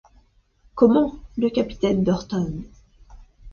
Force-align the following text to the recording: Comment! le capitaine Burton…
Comment! 0.73 1.13
le 1.37 1.51
capitaine 1.51 2.03
Burton… 2.03 2.63